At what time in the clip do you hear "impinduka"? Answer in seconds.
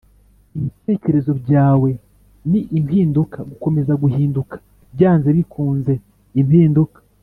2.77-3.37, 6.41-6.99